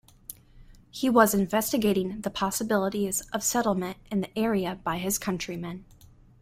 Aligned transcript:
He 0.89 1.11
was 1.11 1.35
investigating 1.35 2.21
the 2.21 2.31
possibilities 2.31 3.21
of 3.31 3.43
settlement 3.43 3.97
in 4.09 4.21
the 4.21 4.35
area 4.35 4.79
by 4.83 4.97
his 4.97 5.19
countrymen. 5.19 5.85